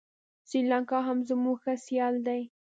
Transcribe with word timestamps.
سریلانکا 0.49 0.99
هم 1.07 1.17
زموږ 1.29 1.57
ښه 1.63 1.73
سیال 1.85 2.15
دی. 2.27 2.41